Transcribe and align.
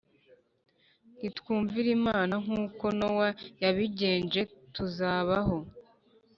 Nitwumvira 1.19 1.89
Imana 1.99 2.33
nk 2.43 2.49
uko 2.63 2.85
Nowa 2.99 3.29
yabigenje 3.61 4.41
tuzabaho 4.73 5.57